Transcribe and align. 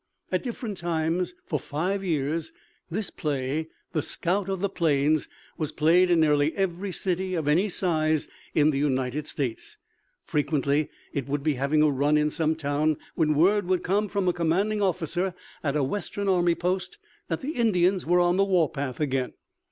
At 0.31 0.41
different 0.41 0.79
times 0.79 1.35
for 1.45 1.59
five 1.59 2.03
years 2.03 2.51
this 2.89 3.11
play 3.11 3.69
"The 3.93 4.01
Scout 4.01 4.49
of 4.49 4.59
the 4.59 4.67
Plains" 4.67 5.27
was 5.59 5.71
played 5.71 6.09
in 6.09 6.19
nearly 6.21 6.55
every 6.57 6.91
city 6.91 7.35
of 7.35 7.47
any 7.47 7.69
size 7.69 8.27
in 8.55 8.71
the 8.71 8.79
United 8.79 9.27
States. 9.27 9.77
Frequently 10.25 10.89
it 11.13 11.27
would 11.27 11.43
be 11.43 11.53
having 11.53 11.83
a 11.83 11.91
run 11.91 12.17
in 12.17 12.31
some 12.31 12.55
town 12.55 12.97
when 13.13 13.35
word 13.35 13.67
would 13.67 13.83
come 13.83 14.07
from 14.07 14.27
a 14.27 14.33
commanding 14.33 14.81
officer 14.81 15.35
at 15.63 15.75
a 15.77 15.83
Western 15.83 16.27
army 16.27 16.55
post 16.55 16.97
that 17.27 17.41
the 17.41 17.51
Indians 17.51 18.03
were 18.03 18.19
on 18.19 18.37
the 18.37 18.43
warpath 18.43 18.99
again. 18.99 19.33